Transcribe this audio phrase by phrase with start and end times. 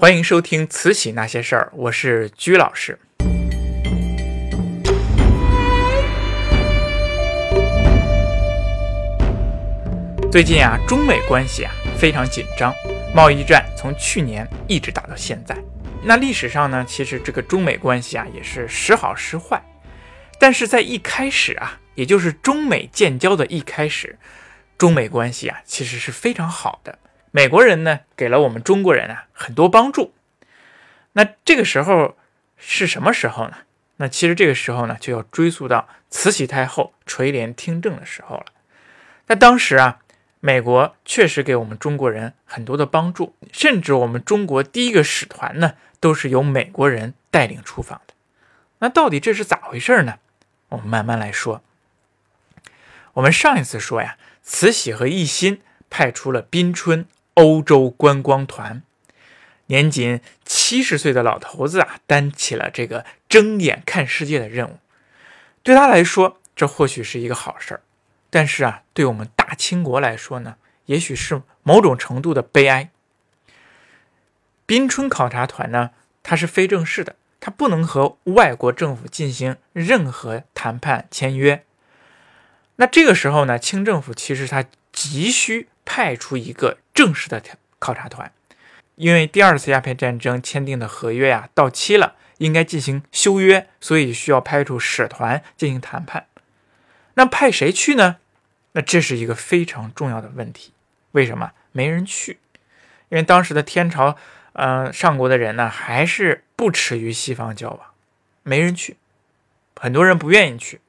[0.00, 2.96] 欢迎收听《慈禧那些事儿》，我是居老师。
[10.30, 12.72] 最近啊，中美关系啊非常紧张，
[13.12, 15.58] 贸易战从去年一直打到现在。
[16.04, 19.60] 那历史上呢，其实这个中美关系啊也是时好时坏。
[20.38, 24.16] 但是在一开始啊，也就是中美建交的一开始，
[24.78, 26.96] 中美关系啊其实是非常好的。
[27.30, 30.12] 美国人呢给了我们中国人啊很多帮助。
[31.12, 32.16] 那这个时候
[32.56, 33.58] 是什么时候呢？
[33.96, 38.46] 那其实这个时候呢就要追溯到慈禧太后垂帘听政的时候了。
[39.26, 40.00] 那当时啊。
[40.40, 48.14] 美国确实给我们中国人很多的帮助，甚至我们中国第一个使团呢，都是由美国人带领出访的。
[48.78, 50.20] 那到底这是咋回事呢？
[50.68, 51.60] 我们慢慢来说。
[53.14, 55.60] 我们上一次说呀，慈禧和奕欣
[55.90, 57.04] 派出了宾春
[57.38, 58.82] 欧洲观光团，
[59.66, 64.78] 年仅七十岁的老头子啊，担起了这个睁眼看世界的任务。
[65.62, 67.82] 对他来说，这或许是一个好事儿。
[68.28, 72.90] 但是啊，对我们大清国来说呢，也许是某种程度的悲哀。
[74.66, 75.90] 宾春考察团呢，
[76.24, 81.64] 它是非正式的，它不能和外国政府进行任何谈判签约。
[82.76, 87.42] 那这个时候呢，清政府其实它急需派出一个正式的
[87.78, 88.30] 考察团，
[88.96, 96.26] 因为第二次鸦片战争签订的合约呀到期了，应该进行修约，所以需要派出使团进行谈判。
[97.14, 98.18] 那派谁去呢？
[98.72, 100.74] 那这是一个非常重要的问题。
[101.12, 102.38] 为什么没人去？
[103.08, 104.18] 因为当时的天朝，
[104.52, 107.80] 呃，上国的人呢，还是不耻于西方交往，
[108.42, 108.98] 没人去，
[109.74, 110.82] 很多人不愿意去。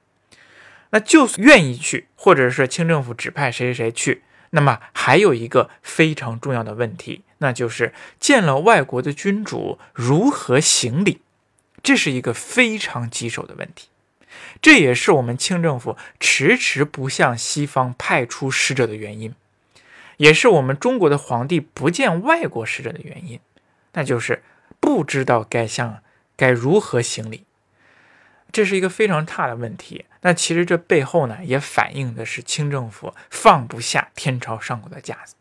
[0.90, 11.22] 那就愿意去，或者是清政府指派谁谁谁去，那么还有一个非常重要的问题，那就是见了外国的君主如何行礼，
[11.84, 13.90] 这是一个非常棘手的问题。
[14.62, 19.34] 这也是我们清政府迟迟不向西方派出使者的原因，
[20.18, 23.40] 也是我们中国的皇帝不见外国使者的原因，
[23.94, 24.44] 那就是
[24.80, 26.02] 不知道该向
[26.36, 27.46] 该如何行礼。
[28.52, 30.06] 这是一个非常大的问题。
[30.22, 35.36] 那其实这背后呢，也反映的是清政府放不下天朝上国的架子。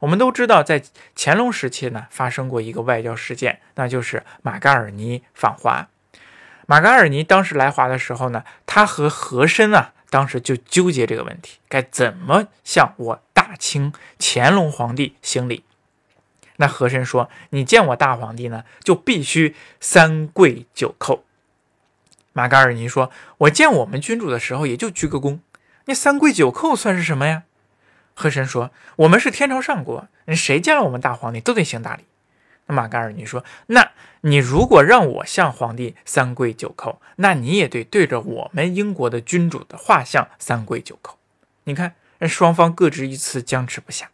[0.00, 0.82] 我们都知道，在
[1.16, 5.88] 乾隆时期呢，发生过一个外交事件，那就是马嘎尔尼访华。
[6.66, 15.64] 马嘎尔尼当时来华的时候呢，他和和珅啊，当时就纠结这个问题，该怎么向我大清乾隆皇帝行礼。
[16.56, 21.22] 那和珅说：“你见我大皇帝呢，就必须三跪九叩。”
[22.34, 25.38] 马嘎尔尼说：“我见我们君主的时候，也就鞠个躬，
[25.86, 27.44] 那三跪九叩算是什么呀？”
[28.18, 32.02] 和珅说：“我们是天朝上国，谁见了我们大皇帝都得行大礼。”
[32.66, 33.92] 那马嘎尔尼说：“那
[34.22, 41.14] 你如果让我向皇帝三跪九叩，那你也得对着我们英国的君主的画像三跪九叩。
[41.62, 44.10] 你看，双方各执一词，僵持不下，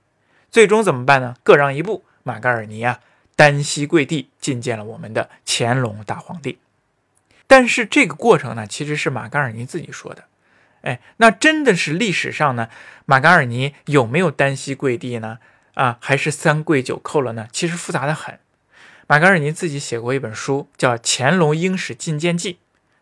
[0.50, 1.36] 最终怎么办呢？
[1.42, 3.00] 各让一步，马嘎尔尼啊，
[3.34, 6.58] 单膝跪地觐见了我们的乾隆大皇帝。
[7.46, 10.24] 但是这个过程呢，其实是马嘎尔尼自己说的。
[10.84, 12.68] 哎，那真的是历史上呢，
[13.06, 15.38] 马嘎尔尼有没有单膝跪地呢？
[15.74, 17.48] 啊，还是三跪九叩了呢？
[17.50, 18.38] 其实复杂的很。”
[19.08, 22.54] 马嘎尔尼自己写过一本书，叫《乾隆英史进谏记》。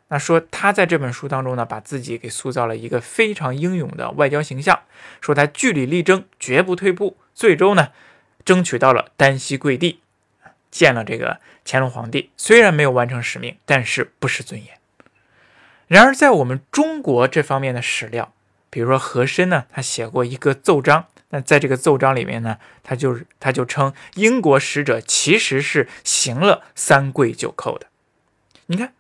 [0.09, 4.81] 那说他在这本书当中呢，把自己给塑造了一个非常英勇的外交形象。
[5.21, 7.89] 说他据理力争，绝不退步，最终呢，
[8.45, 10.01] 争取到了单膝跪地，
[10.71, 12.31] 见了这个乾隆皇帝。
[12.37, 14.82] 虽然没有完成使命，但是不失尊严。
[15.93, 18.33] 然而，在我们中国这方面的史料，
[18.71, 21.05] 比如说和珅呢，他写过一个奏章。
[21.29, 27.89] 那在这个奏章里面呢，他就是他就称英国使者其实是行了三跪九叩的。
[28.69, 28.95] 你看，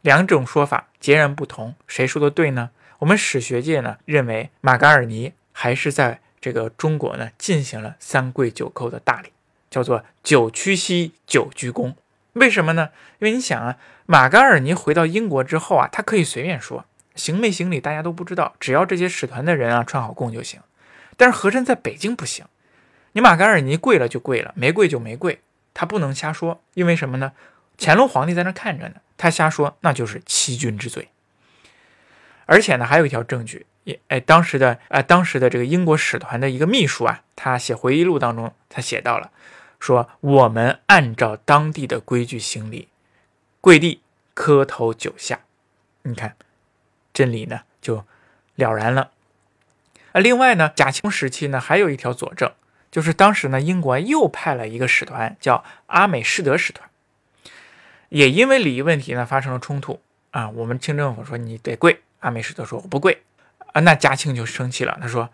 [0.00, 2.70] 两种说法截然不同，谁说的对呢？
[3.00, 9.28] 我们史学界呢认为马嘎尔尼还是在这个中国呢进行了三跪九叩的大礼，
[9.68, 11.92] 叫做九屈膝九鞠躬。
[12.34, 12.90] 为什么呢？
[13.18, 16.84] 因为你想啊，马嘎尔尼回到英国之后啊，他可以随便说
[17.14, 20.60] 行没行礼，大家都不知道，只要这些使团的人啊串好供就行。
[21.16, 22.44] 但是和珅在北京不行，
[23.12, 25.40] 你马嘎尔尼跪了就跪了，没跪就没跪，
[25.74, 27.32] 他不能瞎说，因为什么呢？
[27.76, 31.08] 乾隆皇帝在那看着呢，他瞎说那就是欺君之罪。
[32.46, 39.30] 而且呢，还有一条证据，也哎，当时的呃，当时的这个英国使团的一个秘书啊，他写回忆录当中，他写到了，
[39.80, 42.88] 说我们按照当地的规矩行礼，
[43.60, 44.02] 跪地
[44.34, 45.40] 磕头九下，
[46.02, 46.36] 你看，
[47.12, 48.04] 真理呢就
[48.54, 49.10] 了然了。
[50.12, 52.52] 啊，另外呢，嘉庆时期呢，还有一条佐证，
[52.90, 56.88] 就是当时呢，英国又派了一个使团，叫阿美士德使团，
[58.10, 60.00] 也因为礼仪问题呢发生了冲突
[60.32, 60.50] 啊。
[60.50, 63.22] 我们清政府说你得跪，阿美士德说我不跪
[63.72, 63.80] 啊。
[63.80, 65.30] 那嘉庆就生气了，他说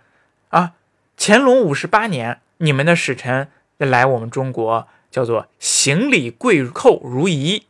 [0.51, 0.75] 啊，
[1.17, 3.49] 乾隆五十八年，你们的使臣
[3.79, 7.67] 来我们中国，叫做行礼跪叩如仪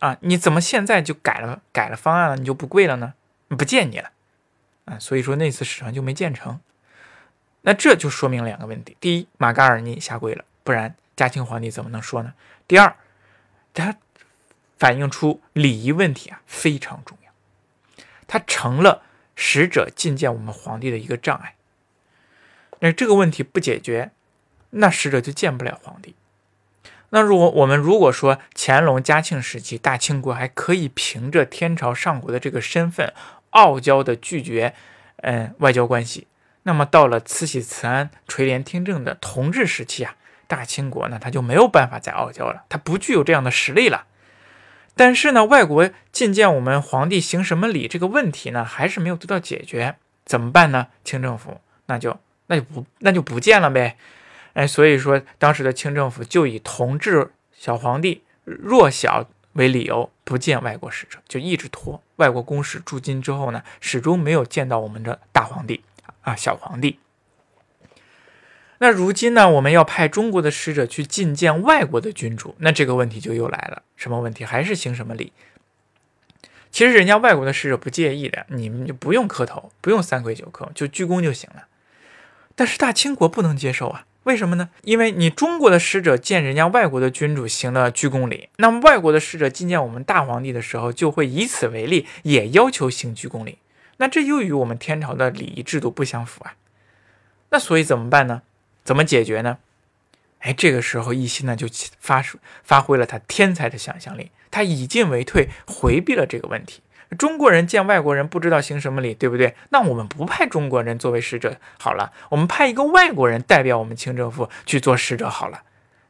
[0.00, 2.36] 啊，你怎么现在就改了改了方案了？
[2.36, 3.14] 你就不跪了呢？
[3.48, 4.10] 不见你了
[4.86, 4.98] 啊。
[4.98, 6.60] 所以说那次使团就没建成。
[7.62, 12.32] 那这就说明两个问题：第一，马嘎尔尼下跪了，不然嘉庆皇帝怎么能说呢？
[12.66, 12.96] 第二，
[13.74, 13.96] 它
[14.78, 19.02] 反映出礼仪问题啊非常重要，它成了
[19.36, 21.54] 使者觐见我们皇帝的一个障碍。
[22.78, 24.10] 那这个问题不解决，
[24.70, 26.14] 那使者就见不了皇帝。
[27.10, 33.12] 那如果我们如果说乾隆、嘉庆时期大清国还可以凭着天朝上国的这个身份，
[33.50, 34.74] 傲娇的拒绝，
[35.16, 36.28] 嗯，外交关系。
[36.62, 40.14] 那么到了慈禧、慈安垂帘听政的同治时期啊，
[40.46, 44.06] 大清国呢，他就没有办法再傲娇了，他不具有这样的实力了。
[44.94, 50.88] 但是呢，外国觐见我们皇帝行什么礼这个问题呢，还是没有得到解决，怎么办呢？
[51.02, 52.16] 清政府那就
[52.46, 53.96] 那就不那就不见了呗。
[54.54, 62.02] 哎，所以说当时的清政府就以同治小皇帝弱小为理由，不见外国使者，就一直拖。
[62.16, 65.82] 外国公使驻京之后呢，始终没有见到我们的大皇帝。
[66.22, 66.98] 啊，小皇帝。
[68.78, 73.82] 那如今呢，我们要派中国的使者去觐见外国的君主，那这个问题就又来了。
[73.96, 74.44] 什么问题？
[74.44, 75.32] 还是行什么礼？
[76.70, 81.66] 其实人家外国的使者不介意的，你们就不用磕头，不用三跪九叩，就鞠躬就行了。
[82.54, 84.68] 但是大清国不能接受啊，为什么呢？
[84.82, 93.58] 因为你中国的使者见人家外国的君主行了鞠躬礼，那么外国的使者觐见我们大皇帝的时候，就会以此为例，也要求行鞠躬礼。
[93.96, 96.54] 那这又与我们天朝的礼仪制度不相符啊，
[97.50, 98.42] 那所以怎么办呢？
[98.84, 99.58] 怎么解决呢？
[100.40, 101.66] 哎，这个时候奕欣呢就
[101.98, 102.24] 发
[102.62, 106.80] 发挥了他天才的想象力，他以进为退，回避了这个问题。
[107.18, 109.54] 中国人见外国人不知道行什么礼，对不对？
[109.70, 115.62] 那我们不派中国人作为使者好了，我们派一个外国人代表我们清政府去做使者好了。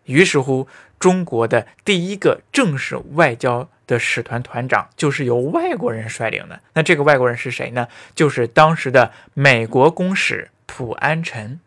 [0.05, 0.69] 于是乎，
[0.99, 3.69] 中国的第一个正式外交。
[3.91, 6.61] 的使团团长就是由外国人率领的。
[6.75, 7.89] 那这个外国人是谁呢？
[8.15, 11.59] 就是当时的美国公使普安臣。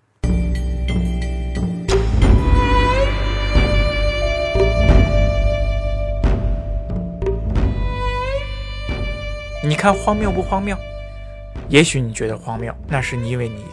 [9.84, 10.78] 看荒谬不荒谬？
[11.68, 13.66] 也许你觉得荒谬，那是因为你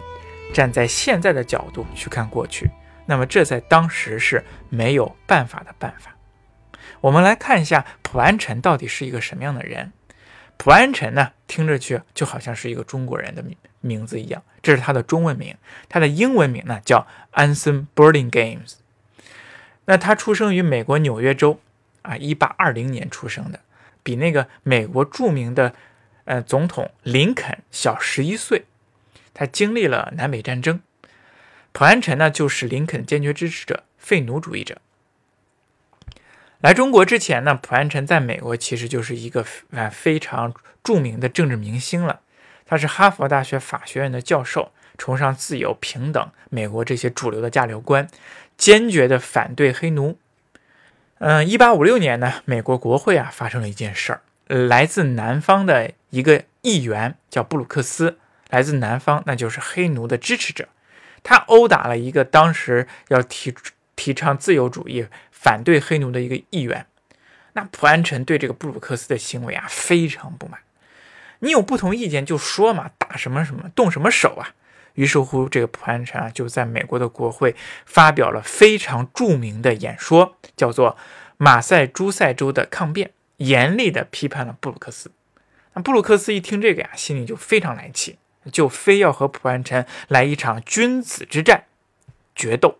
[0.53, 2.69] 站在现在的角度去看过去。
[3.05, 6.13] 那么这在当时是没有办法的办法。
[6.99, 9.93] 我们来看一下普安臣到底是一个什么样的人。
[10.57, 15.55] 普安臣呢，听着去就好像是一个中国人的名名字一样，这是他的中文名。
[15.87, 18.69] 他的英文名呢叫 Anson Burlingame。
[19.85, 21.61] 那他出生于美国纽约州，
[22.01, 23.61] 啊，一八二零年出生的，
[24.03, 25.73] 比那个美国著名的
[26.25, 28.65] 呃总统林肯小十一岁。
[29.33, 30.81] 他经历了南北战争。
[31.71, 34.77] 普安臣呢，就是林肯坚决支持者，废奴主义者。
[36.59, 40.53] 来中国之前呢，普安臣在美国其实就是一个啊非常
[40.83, 42.19] 著名的政治明星了。
[42.65, 48.07] 他是哈佛大学法学院的教授，崇尚自由平等，美国这些主流的价值观，
[48.57, 50.19] 坚决的反对黑奴。
[51.19, 58.17] 嗯，一八五六年呢，美国国会啊发生了一件事儿，来自南方的一个议员叫布鲁克斯，
[58.49, 60.67] 来自南方，那就是黑奴的支持者，
[61.23, 63.53] 他殴打了一个当时要提
[63.95, 65.07] 提倡自由主义。
[65.31, 66.85] 反对黑奴的一个议员，
[67.53, 70.59] 那普安臣对这个布鲁克斯的行为啊非常不满。
[71.39, 74.53] 你有不同意见就说嘛，打什么什么，动什么手啊？
[74.93, 77.55] 于是乎，这个普安臣啊就在美国的国会
[77.87, 80.91] 发表了非常著名的演说，叫做
[81.37, 83.07] 《马赛诸塞州的抗辩》，
[83.41, 85.11] 严厉的批判了布鲁克斯。
[85.73, 88.17] 那布鲁克斯一听这个呀，心里就非常来气，
[88.51, 91.63] 就非要和普安臣来一场君子之战，
[92.35, 92.77] 决斗。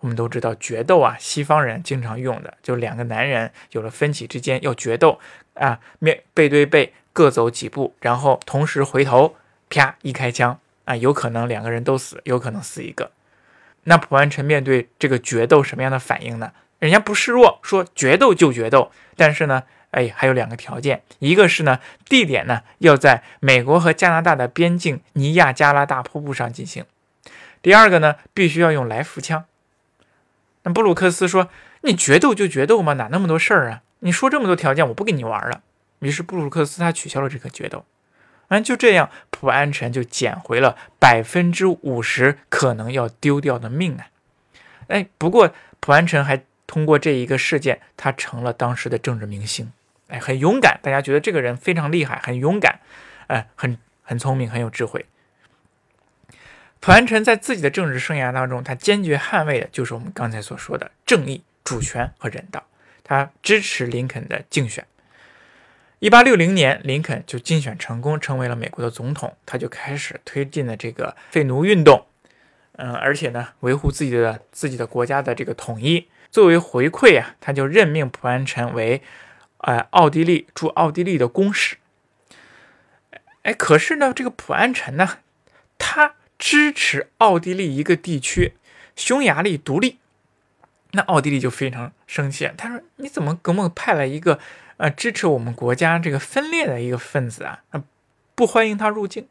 [0.00, 5.18] 我们都知道决斗啊，西方人经常用的，就两个男人有了分歧之间要决斗
[5.54, 9.36] 啊，面背对背各走几步，然后同时回头，
[9.70, 13.12] 啪一开枪啊，有可能两个人都死，有可能死一个。
[13.84, 16.52] 那普安臣面对这个决斗什么样的反应呢？
[16.84, 19.62] 人家不示弱，说决斗就决斗，但是呢，
[19.92, 26.84] 哎，还有两个条件，一个是呢，地点呢要在美国和加拿大的边境尼亚加拉大瀑布上进行；
[27.62, 29.46] 第二个呢，必须要用来福枪。
[30.64, 31.48] 那布鲁克斯说
[31.80, 33.80] ：“你决斗就决斗嘛，哪那么多事儿啊？
[34.00, 35.62] 你说这么多条件，我不跟你玩了。”
[36.00, 37.86] 于是布鲁克斯他取消了这个决斗。
[38.48, 44.08] 嗯，就这样，普安臣就捡回了百分之五十可能要丢掉的命啊！
[44.88, 49.72] 哎，不过普安臣还通过这一个事件，他成了当时的政治明星，
[50.08, 52.80] 哎，很勇敢，大家觉得这个人非常厉害，很勇敢，
[53.28, 55.06] 哎，很很聪明，很有智慧。
[56.80, 62.66] 普安臣在自己的政治生涯当中，他坚决捍卫的就是我们刚才所说的正义、主权和人道，
[63.04, 64.84] 他支持林肯的竞选。
[66.00, 69.36] 一八六零年，林肯就竞选成功，成为了美国的总统。
[69.46, 72.04] 他就开始推进了这个废奴运动，
[72.72, 76.08] 嗯，而且呢，维护自己的自己的国家的这个统一。
[76.34, 79.00] 作为回馈啊，他就任命普安臣为，
[79.58, 81.76] 呃，奥地利驻奥地利的公使。
[83.42, 85.18] 哎，可是呢，这个普安臣呢，
[85.78, 88.54] 他支持奥地利一个地区
[88.96, 89.98] 匈牙利独立，
[90.90, 94.40] 那奥地利就非常生气，他说：“你怎么给我们派了一个？”
[94.78, 97.60] 呃，支持我们国家这个分裂的一个分子啊，
[98.34, 99.28] 不欢迎他入境。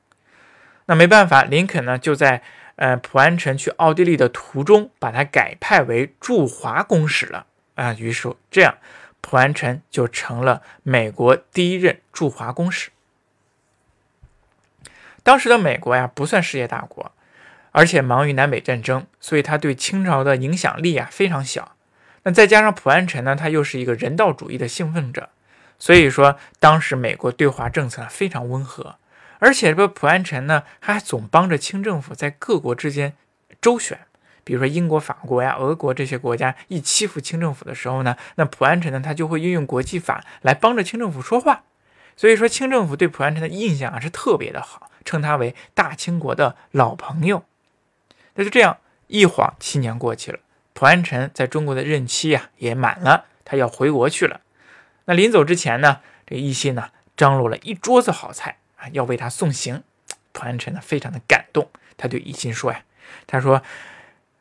[0.86, 2.42] 那没办法，林肯呢就在
[2.76, 7.94] 呃普安臣去奥地利的途中，把他改派为驻华公使了啊。
[7.94, 8.78] 于是这样，
[9.22, 12.90] 普安臣就成了美国第一任驻华公使。
[15.22, 17.12] 当时的美国呀，不算世界大国，
[17.72, 21.76] 而且忙于南北战争，所以他对清朝的影响力啊非常小。
[22.24, 25.30] 那再加上普安臣呢，他又是一个人道主义的兴奋者，
[25.80, 28.96] 所以说当时美国对华政策非常温和，
[29.44, 33.18] 而且这个普安臣呢，他还总帮着清政府在各国之间
[33.62, 34.00] 周旋，
[34.46, 41.64] 比如说英国、法国呀、俄国这些国家一欺负清政府的时候呢，那普安臣呢，他就会运用国际法来帮着清政府说话，
[42.16, 47.44] 所以说清政府对普安臣的印象啊是特别的好，称他为大清国的老朋友。
[48.36, 50.40] 那就这样一晃七年过去了。
[50.72, 54.40] 普安臣在中国的任期呀也满了，他要回国去了。
[55.04, 58.60] 那临走之前呢，这奕欣呢张罗了一桌子好菜
[58.90, 59.84] 要为他送行。
[60.32, 62.84] 普安臣呢非常的感动，他对奕欣说呀
[63.28, 63.62] ：“他说，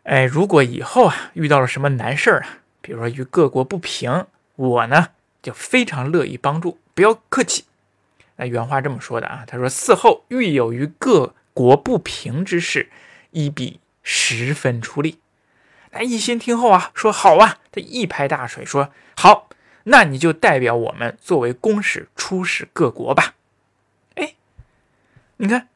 [0.04, 5.08] 哎，如果以后啊遇到了什么难事儿啊，比如说与各国不平，我呢
[5.42, 7.66] 就非常乐意帮助，不要客气。”
[8.36, 12.90] 那原话这么说的啊，他说：“嗣后遇有与各国不平之事，
[13.32, 15.18] 一必十分出力。”
[15.92, 19.50] 那一心听后啊，说好啊，他一拍大腿说好，
[19.84, 23.34] 那你就代表我们作为公使出使各国吧。
[25.42, 25.66] 你看，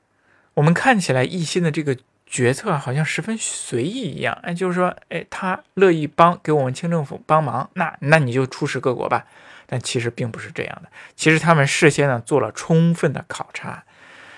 [0.55, 9.27] 我们看起来一心的这个决策好像十分随意一样，哎，就是说，哎，他乐意帮给我们清政府帮忙，那那你就出使各国吧。
[9.67, 13.83] 但其实并不是这样的，其实他们事先呢做了充分的考察。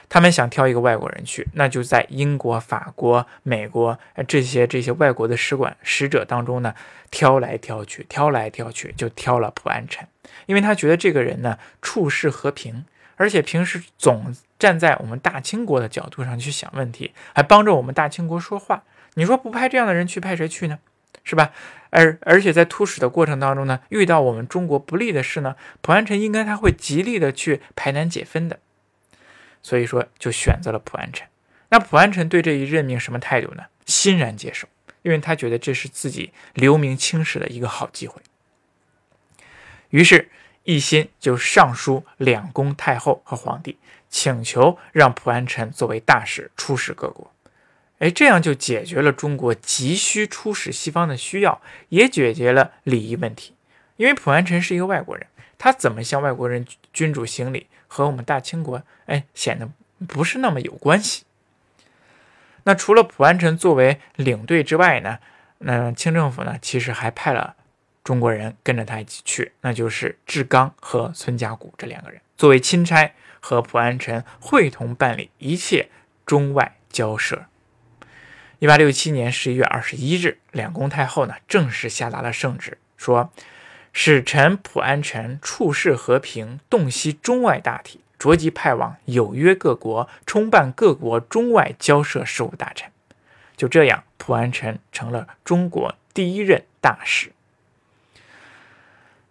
[0.09, 6.75] 他们想挑一个外国人去，那就在英国、法国、美国这些这些外国的使馆使者当中呢，
[7.11, 10.09] 挑来挑去，挑来挑去，就挑了普安臣，
[10.47, 12.87] 因为他觉得这个人呢处事和平，
[13.19, 18.85] 而且平时总站在我们大清国的角度上去想问题，还帮着我们大清国说话。
[19.15, 20.79] 你说不派这样的人去，派谁去呢？
[21.25, 21.53] 是吧？
[21.91, 28.61] 而而且在突使的过程当中呢，遇到我们中国不利的事呢，普安臣应该他会极力的去排难解纷的。
[29.63, 31.27] 所以说，就选择了普安臣。
[31.71, 33.65] 那普安臣对这一任命什么态度呢？
[33.85, 34.69] 欣然接受，
[35.03, 38.23] 因为他觉得这是自己留名青史的一个好机会。
[39.91, 40.31] 于是，
[40.69, 43.79] 一心就上书两宫太后和皇帝，
[44.11, 47.33] 请求让普安臣作为大使出使各国。
[48.01, 53.55] 哎，这样就解决了中国急需出使西方的需要，也解决了礼仪问题。
[53.97, 57.67] 因为普安臣是一个外国人，他怎么向外国人君主行礼？
[57.87, 59.71] 和我们大清国，哎，显得
[60.07, 61.25] 不是那么有关系。
[62.65, 65.19] 那除了普安臣作为领队之外呢，
[65.61, 67.57] 那清政府呢，其实还派了
[68.09, 75.91] 中国人跟着他一起去，那就是志刚和孙家谷这两个人，作为钦差和普安臣会同办理一切
[76.25, 77.45] 中外交涉。
[78.61, 83.31] 一八六七年十一月二十一日，两宫太后呢正式下达了圣旨，说。
[83.93, 92.91] 使臣普安臣处事和平，洞悉中外大体，着即派往有约各国，充办各国中外交涉事务大臣。
[93.55, 97.33] 就这样，普安臣成了中国第一任大使。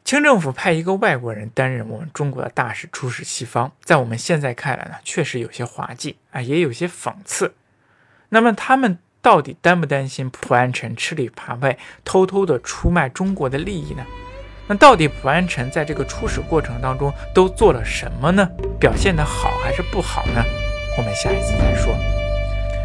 [0.08, 7.54] 清政府派一个外国人担任我们中国的大使出使西方，在我们现在看来呢，确实有些滑稽啊，也有些讽刺。
[8.30, 14.06] 那么他们到底担不担心普安臣吃里扒外，偷偷的出卖中国的利益呢？
[14.68, 18.50] 那到底普安臣在这个初始过程当中都做了什么呢？
[18.80, 20.42] 表现的好还是不好呢？
[20.98, 21.94] 我们下一次再说。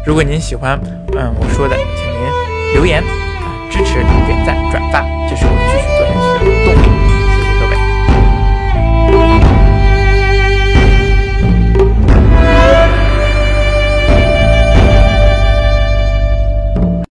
[0.05, 0.77] 如果您喜欢，
[1.17, 4.99] 嗯，我说的，请您留言啊，支持、点赞、转发，
[5.29, 6.92] 这是我继续做下去的动力。